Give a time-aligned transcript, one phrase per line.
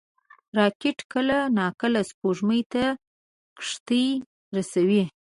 [0.57, 2.83] راکټ کله ناکله سپوږمۍ ته
[3.57, 4.07] کښتۍ
[4.55, 5.03] رسوي